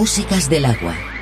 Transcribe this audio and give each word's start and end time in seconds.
músicas 0.00 0.48
del 0.48 0.64
agua. 0.64 1.19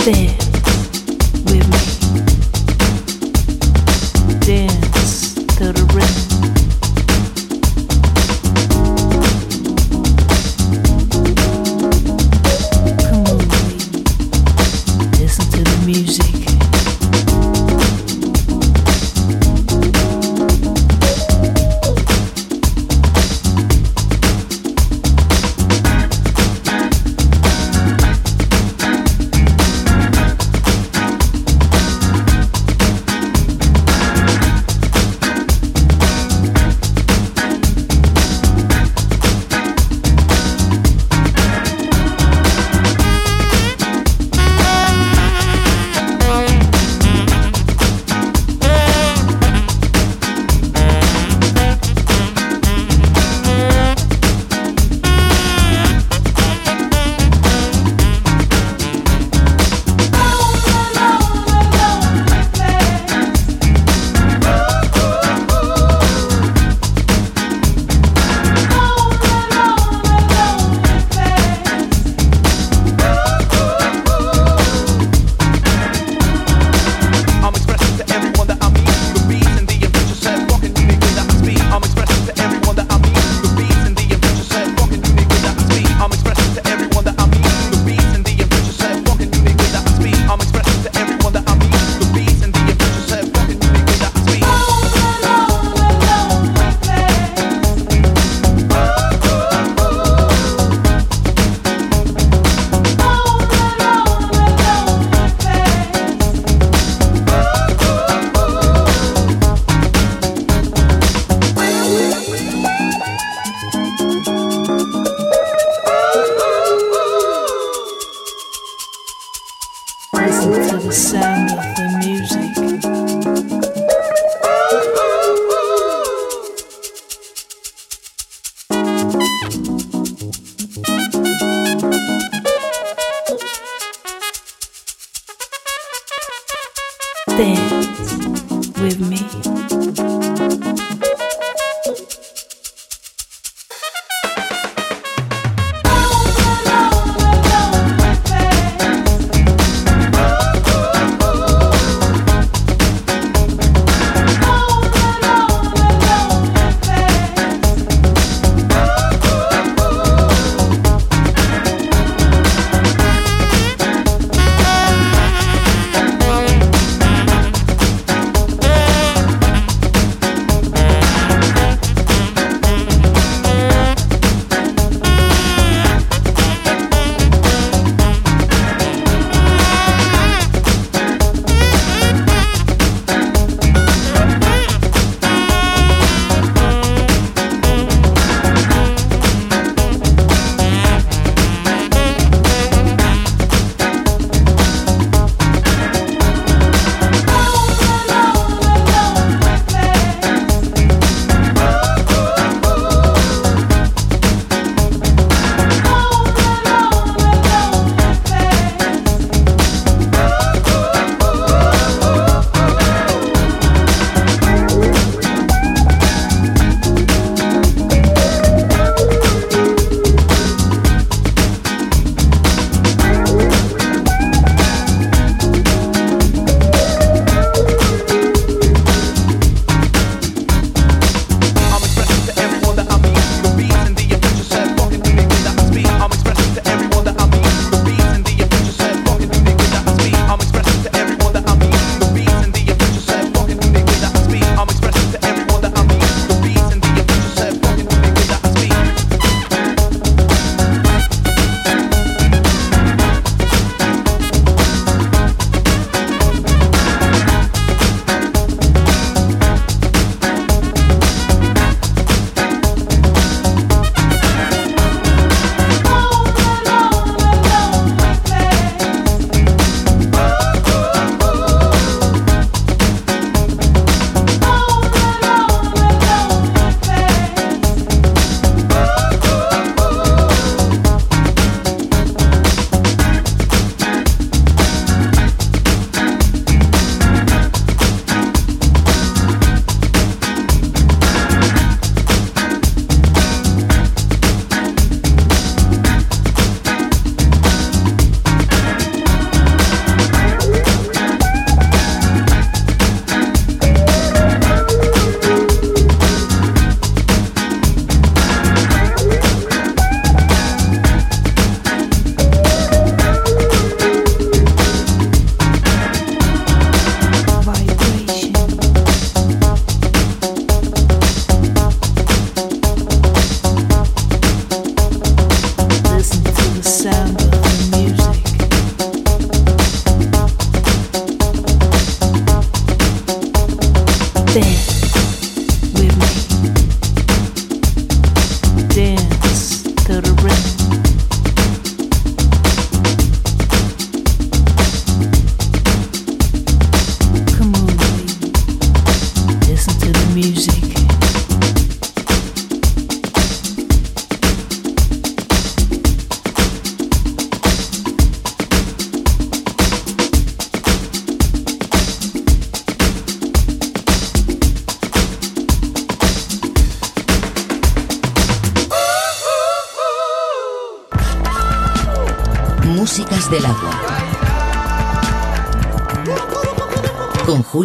Este 0.00 0.39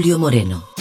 Julio 0.06 0.20
Moreno. 0.20 0.75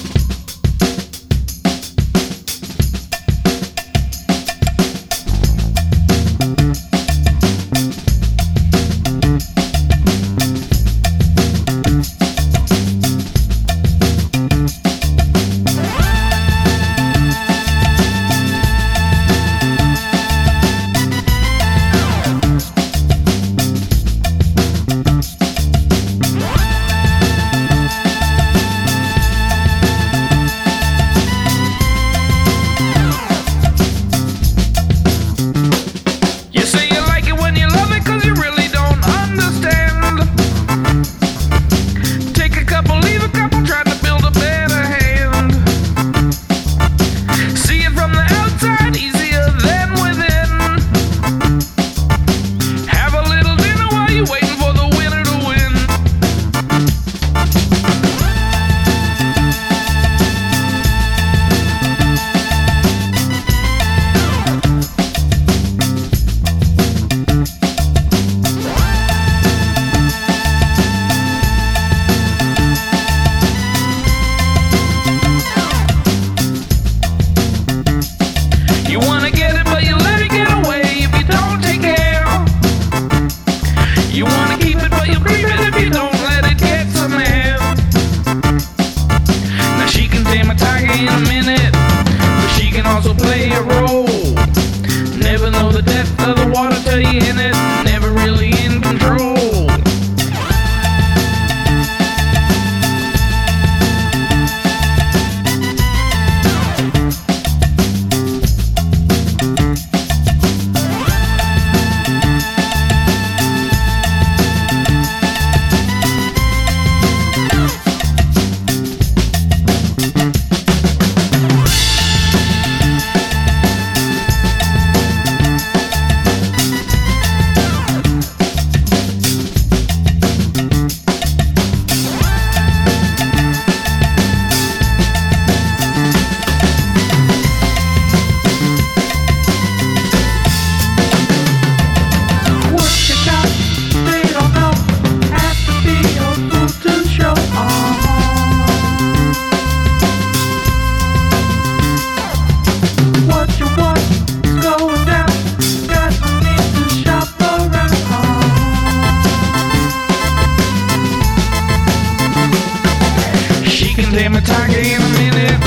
damn 164.15 164.37
it, 164.37 164.47
target 164.47 164.79
in 164.79 165.03
a 165.03 165.09
minute. 165.19 165.59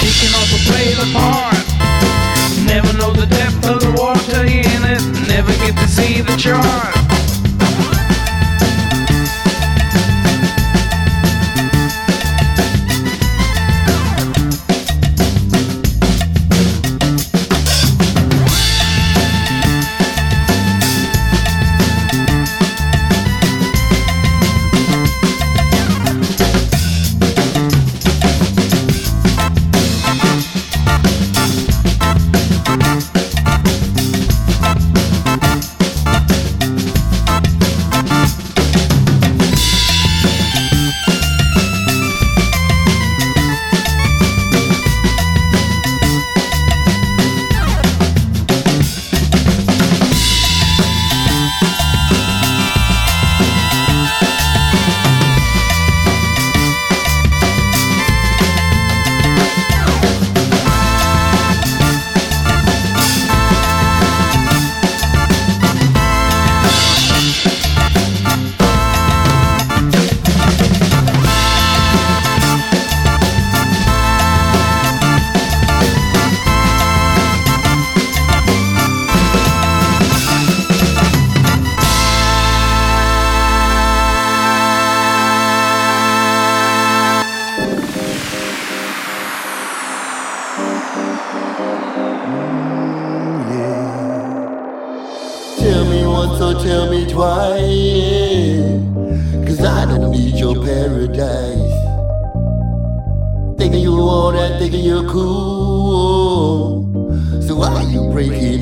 She 0.00 0.08
can 0.20 0.34
also 0.34 0.56
play 0.70 0.94
the 0.94 1.06
part. 1.12 1.58
Never 2.64 2.96
know 2.96 3.12
the 3.12 3.26
depth 3.26 3.66
of 3.68 3.80
the 3.80 3.92
water 3.92 4.42
in 4.46 4.84
it. 4.84 5.28
Never 5.28 5.52
get 5.52 5.76
to 5.76 5.88
see 5.88 6.22
the 6.22 6.36
chart. 6.36 7.07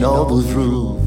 noble's 0.06 0.52
roof. 0.52 1.00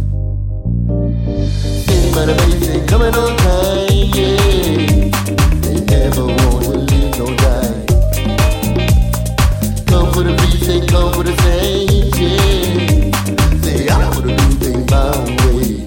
Think 1.88 2.12
about 2.12 2.28
a 2.28 2.36
baby 2.36 2.86
coming 2.86 3.16
on 3.16 3.32
time, 3.38 4.10
yeah. 4.18 5.10
They 5.64 5.80
never 5.94 6.26
want 6.26 6.64
to 6.66 6.74
live 6.90 7.18
no 7.20 7.28
die. 7.44 7.86
Come 9.90 10.08
for 10.14 10.24
the 10.28 10.34
reason, 10.42 10.86
come 10.88 11.14
for 11.14 11.24
the 11.24 11.34
change, 11.44 12.18
yeah. 12.20 13.12
they 13.64 13.88
I 13.88 14.14
gonna 14.14 14.36
do 14.36 14.48
things 14.64 14.86
my 14.92 15.12
way. 15.44 15.86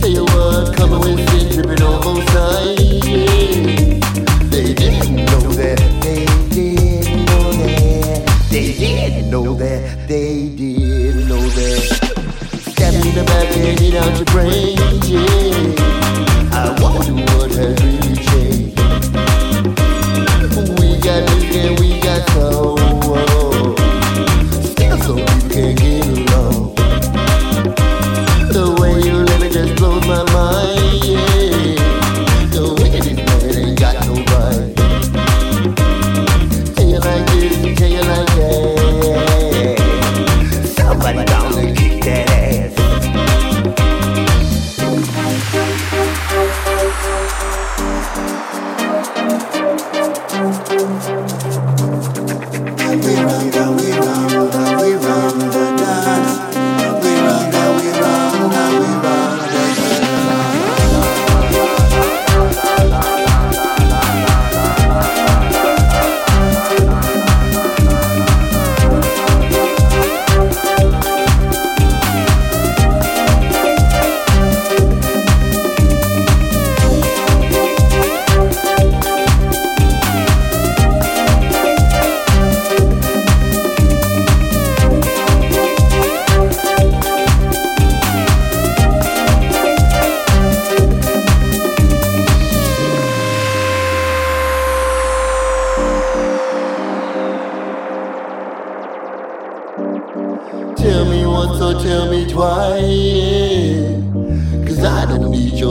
Tell 0.00 0.10
you 0.10 0.24
what, 0.24 0.76
come 0.76 0.92
away, 0.92 1.16
sit, 1.28 1.52
tripping 1.54 1.82
on 1.82 2.02
both 2.02 2.30
sides. 2.32 2.87
Lady, 13.60 13.90
don't 13.90 14.16
you 14.16 14.24
pray? 14.24 14.74
Yeah. 15.02 15.20
I 16.52 16.76
want 16.80 17.04
to 17.06 17.27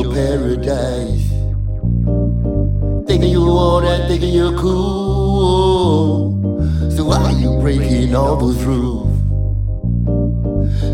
your 0.01 0.13
paradise. 0.13 1.29
Thinking 3.07 3.31
you 3.31 3.43
all 3.43 3.81
that, 3.81 4.07
thinking 4.07 4.33
you're 4.33 4.57
cool. 4.57 6.31
So 6.91 7.05
why 7.05 7.17
are 7.17 7.31
you 7.31 7.60
breaking 7.60 8.15
all 8.15 8.36
those 8.38 8.63
rules? 8.63 9.07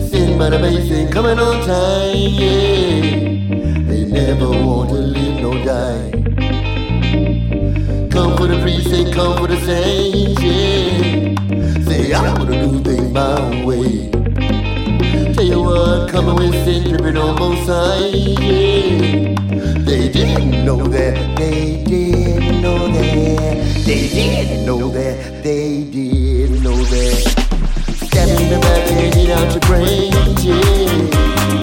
Sin 0.09 0.37
by 0.37 0.49
the 0.49 0.59
basin, 0.59 1.11
coming 1.11 1.39
on 1.39 1.65
time, 1.65 2.15
yeah. 2.15 3.01
They 3.89 4.05
never 4.05 4.49
want 4.49 4.89
to 4.89 4.95
live 4.95 5.41
no 5.41 5.51
die. 5.65 6.11
Come 8.09 8.37
for 8.37 8.47
the 8.47 8.59
precinct, 8.61 9.13
come 9.13 9.37
for 9.37 9.47
the 9.47 9.59
saints. 9.61 10.41
yeah. 10.41 11.33
Say, 11.87 12.13
I'm 12.13 12.35
gonna 12.35 12.69
do 12.69 12.79
things 12.83 13.11
my 13.11 13.65
way. 13.65 14.22
They 15.43 15.57
were 15.57 16.07
coming 16.09 16.35
with 16.35 16.87
dripping 16.87 17.17
on 17.17 17.35
both 17.35 17.65
sides. 17.65 18.15
Yeah. 18.15 19.35
They 19.83 20.07
didn't 20.07 20.63
know 20.63 20.81
that. 20.87 21.37
They 21.37 21.83
didn't 21.83 22.61
know 22.61 22.87
that. 22.87 23.83
They 23.85 24.07
didn't 24.07 24.65
know 24.65 24.89
that. 24.91 25.43
They 25.43 25.83
didn't 25.83 26.63
know 26.63 26.77
that. 26.77 27.15
Stabbing 28.07 28.49
the 28.51 28.59
back, 28.61 28.87
they 28.87 29.09
did 29.09 29.31
out 29.31 29.51
your 29.51 29.59
brain. 29.67 30.13
Yeah. 30.39 31.62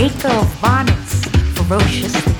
maker 0.00 0.28
of 0.28 0.60
bonnets, 0.62 1.26
ferocious. 1.54 2.39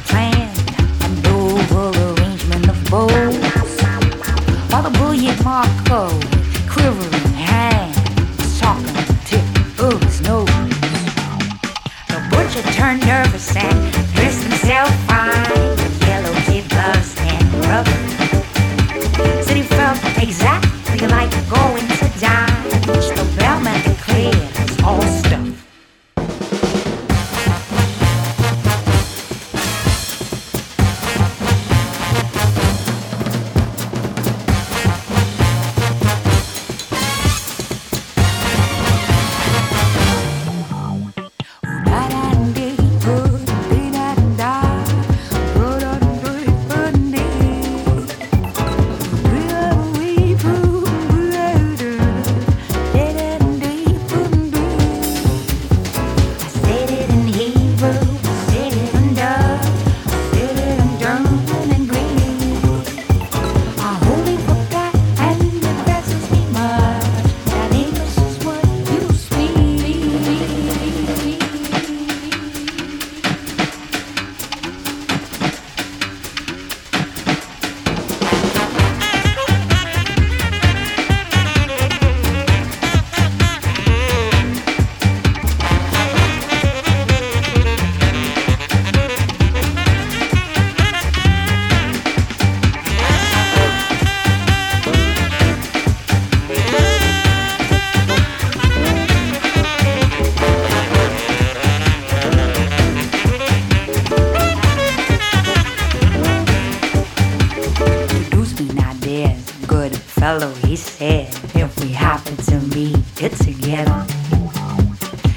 Fellow, 110.30 110.54
he 110.66 110.76
said. 110.76 111.26
If 111.56 111.70
we 111.82 111.88
happen 111.90 112.36
to 112.50 112.60
meet 112.76 112.96
it 113.20 113.32
together. 113.48 113.98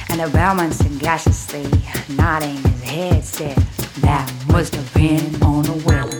And 0.10 0.19
the 0.21 0.29
bellman 0.32 0.71
sagaciously 0.71 1.65
nodding 2.15 2.58
his 2.58 2.84
head 2.84 3.23
said, 3.23 3.58
That 4.06 4.32
must 4.51 4.73
depend 4.73 5.41
on 5.41 5.63
the 5.63 5.77
weather. 5.88 6.19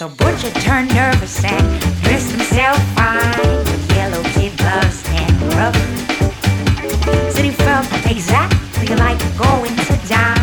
The 0.00 0.08
butcher 0.20 0.52
turned 0.60 0.92
nervous 0.94 1.42
and 1.42 1.64
dressed 2.02 2.30
himself 2.32 2.78
fine 2.96 3.58
with 3.68 3.96
yellow 3.96 4.22
kid 4.34 4.52
gloves 4.58 5.02
and 5.20 5.34
rubber. 5.56 5.86
Said 7.32 7.44
he 7.46 7.52
felt 7.52 7.86
exactly 8.04 8.94
like 8.96 9.20
going 9.38 9.76
to 9.88 9.94
die, 10.08 10.42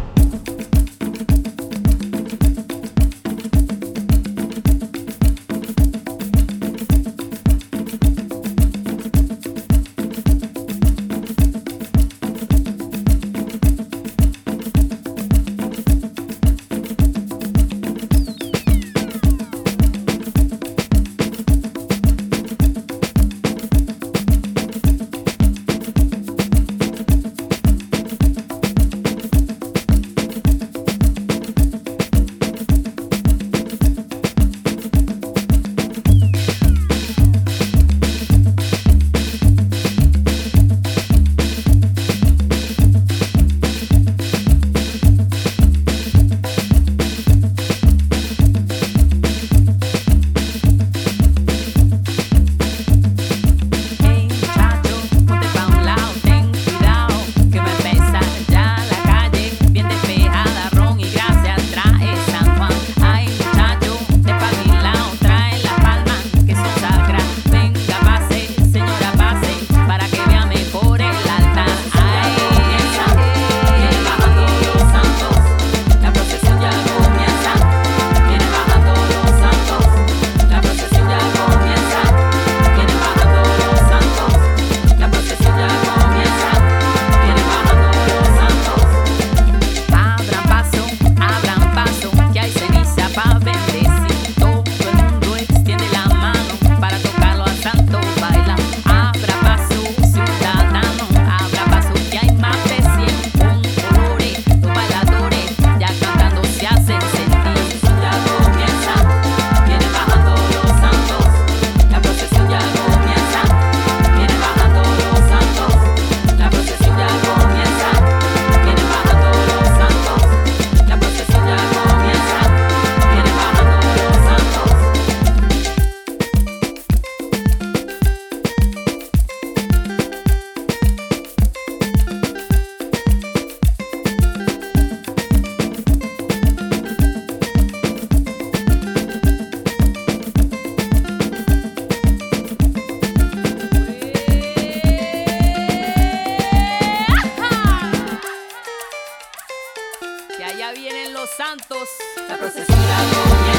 La 152.27 152.37
procesión 152.37 153.50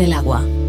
el 0.00 0.12
agua. 0.12 0.59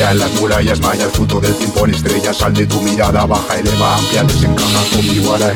En 0.00 0.18
las 0.18 0.40
murallas 0.40 0.80
mayas, 0.80 1.10
fruto 1.12 1.40
del 1.40 1.54
tiempo 1.54 1.84
en 1.84 1.94
estrellas, 1.94 2.36
sal 2.36 2.54
de 2.54 2.66
tu 2.66 2.80
mirada, 2.80 3.26
baja, 3.26 3.58
eleva, 3.58 3.96
amplia, 3.96 4.24
desencaja, 4.24 4.98
omniwara, 4.98 5.52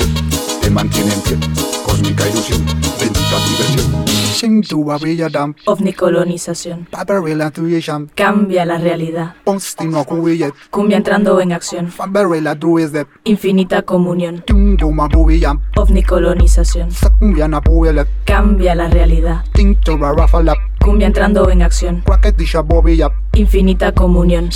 te 0.60 0.70
mantiene 0.70 1.12
en 1.14 1.20
pie, 1.22 1.36
cósmica 1.84 2.28
ilusión, 2.28 2.64
bendita 3.00 3.38
diversión. 3.48 4.06
Sing 4.36 4.62
to 4.62 4.92
a 4.92 4.98
real 4.98 5.32
dam, 5.32 5.54
Ovnicolonización. 5.64 6.86
Barbarella 6.92 7.50
tuition, 7.50 8.10
Cambia 8.14 8.66
la 8.66 8.76
realidad. 8.76 9.34
Postino 9.44 10.04
kuiyet, 10.04 10.52
Cumbia 10.70 10.98
entrando 10.98 11.40
en 11.40 11.52
acción. 11.54 11.90
Barbarella 11.96 12.54
duizet, 12.54 13.08
Infinita 13.24 13.80
comunión. 13.80 14.42
Tung 14.46 14.76
to 14.76 14.90
ma 14.90 15.08
buiyam, 15.08 15.62
Ovnicolonización. 15.76 16.90
Sakumbia 16.90 17.48
na 17.48 17.62
puelet, 17.62 18.06
Cambia 18.26 18.74
la 18.74 18.88
realidad. 18.88 19.42
Think 19.54 19.80
to 19.80 19.92
a 20.04 20.12
raffalap, 20.12 20.58
Cumbia 20.84 21.06
entrando 21.06 21.48
en 21.48 21.62
acción. 21.62 22.02
Quacketisha 22.04 22.60
bobiyap, 22.60 23.14
Infinita 23.36 23.92
comunión. 23.92 24.50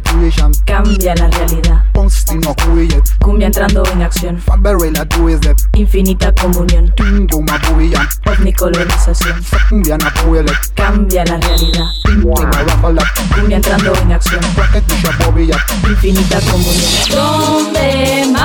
tuition, 0.00 0.52
Cambia 0.64 1.14
la 1.14 1.28
realidad. 1.28 1.84
Cumbia 3.20 3.46
entrando 3.46 3.82
en 3.92 4.02
acción. 4.02 4.40
Infinita 5.74 6.34
comunión. 6.34 6.92
Na 9.98 10.12
puilet, 10.12 10.52
Cambia 10.74 11.24
la 11.24 11.38
realidad. 11.38 11.86
Cumbia 13.34 13.56
entrando 13.56 13.94
en 13.94 14.12
acción. 14.12 14.40
Infinita 15.88 16.40
comunión. 16.40 18.37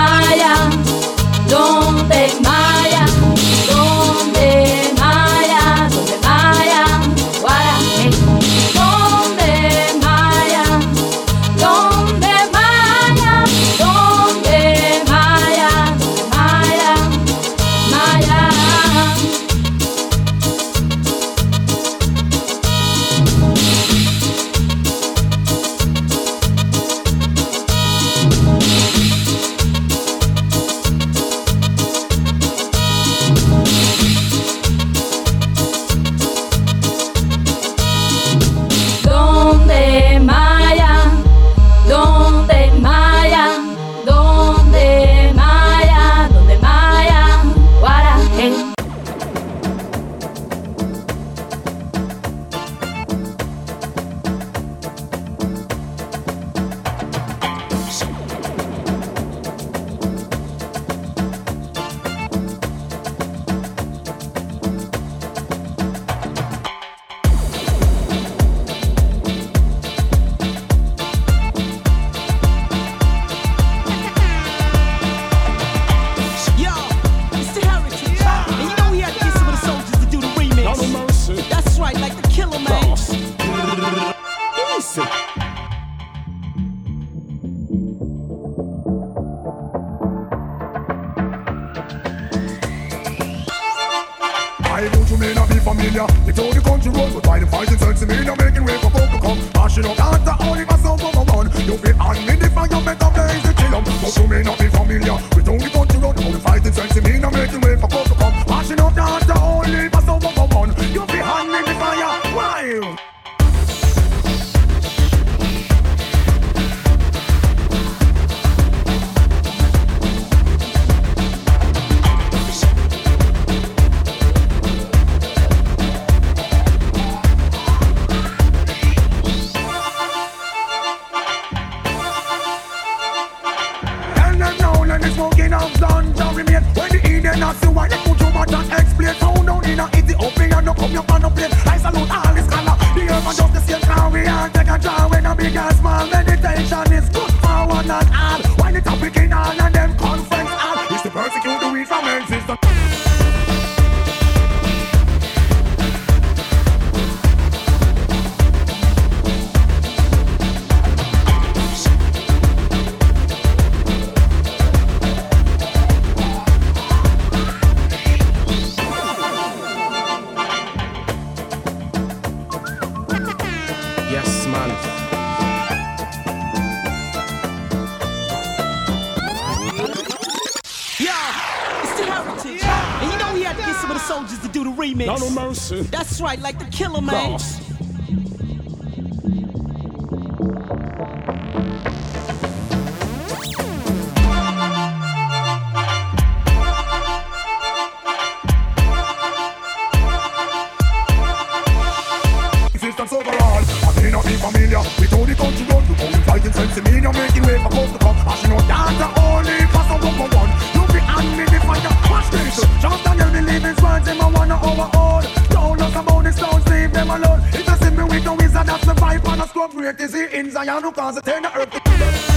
things 220.53 220.67
I 220.69 220.79
don't 220.79 220.95
cause, 220.95 221.17
I 221.17 221.21
turn 221.21 221.43
the 221.43 221.57
earth. 221.57 222.32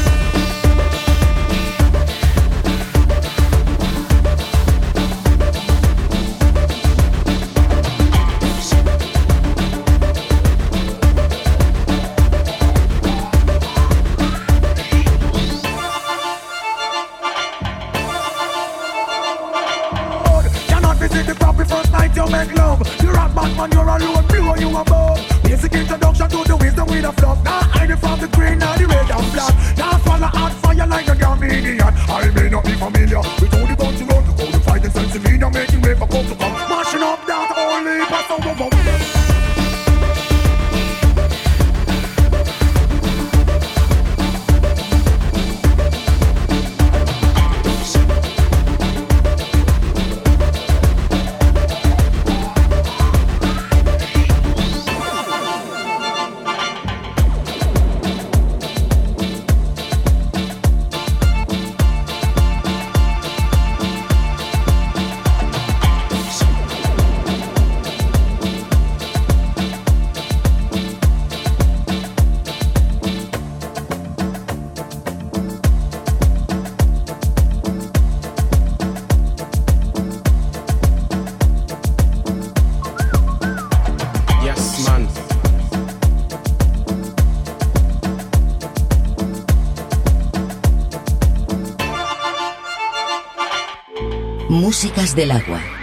del 95.16 95.30
agua. 95.30 95.75